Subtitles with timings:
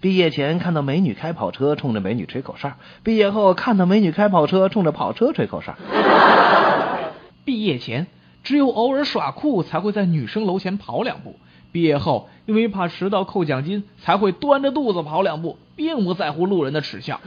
[0.00, 2.70] 毕业前看到美女开跑车，冲着美女吹口哨；
[3.04, 5.74] 毕业后看到美女开跑车，冲着跑车吹口哨。
[7.44, 8.06] 毕业前
[8.42, 11.36] 只有偶尔耍酷才会在女生楼前跑两步，
[11.70, 17.20] 毕业后因为怕迟到扣奖金，才会端着肚子跑两步，并不在乎路人的耻笑。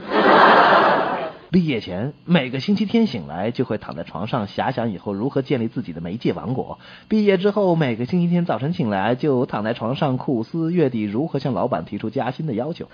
[1.50, 6.80] 毕业前每个星期天醒来就会躺在床上遐想以后如何建立自己的媒介王国。
[7.08, 12.88] 毕业之后每个星期天早晨醒来就躺在床上苦思月底如何向老板提出加薪的要求。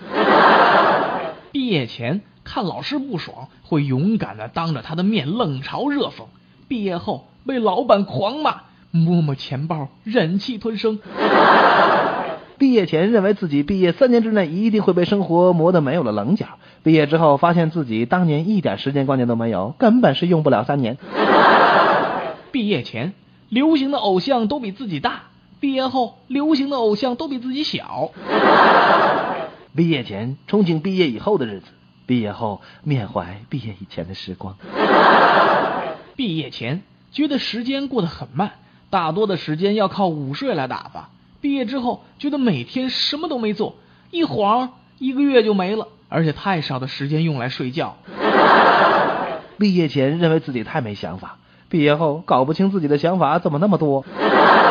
[1.51, 6.25] 毕业前看老师不爽会勇敢的当着他的面冷嘲热讽，
[6.67, 10.99] 毕业后被老板狂骂，摸摸钱包忍气吞声。
[12.61, 16.45] 毕业前认为自己毕业三年之内一定会被生活磨得没有了棱角，
[16.83, 20.99] 毕业之后发现自己当年一点时间观念都没有，根本是用不了三年。
[22.53, 23.13] 毕业前
[23.49, 25.23] 流行的偶像都比自己大，
[25.59, 28.11] 毕业后流行的偶像都比自己小。
[29.75, 31.65] 毕业前憧憬毕业以后的日子，
[32.05, 34.55] 毕业后缅怀毕业以前的时光。
[36.15, 38.51] 毕业前觉得时间过得很慢，
[38.91, 41.09] 大多的时间要靠午睡来打发。
[41.41, 43.75] 毕业之后，觉得每天什么都没做，
[44.11, 47.97] 一晃一个月就没了，而且太少的时间用来睡觉。
[49.57, 54.05] 毕业前认为自己太没想法，毕业后搞不清自己的想法怎么那么多。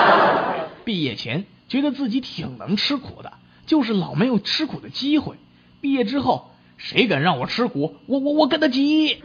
[0.84, 3.32] 毕业前觉得自己挺能吃苦的，
[3.66, 5.36] 就是老没有吃苦的机会。
[5.80, 9.22] 毕业之后，谁敢让我吃苦，我我我跟他急。